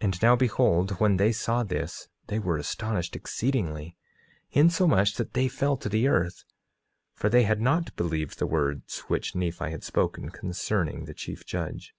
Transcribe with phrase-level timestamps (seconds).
[0.00, 3.94] 9:4 And now behold, when they saw this they were astonished exceedingly,
[4.52, 6.44] insomuch that they fell to the earth;
[7.12, 11.94] for they had not believed the words which Nephi had spoken concerning the chief judge.